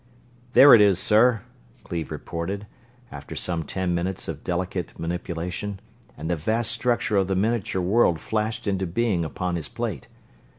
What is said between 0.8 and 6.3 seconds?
is, sir," Cleve reported, after some ten minutes of delicate manipulation, and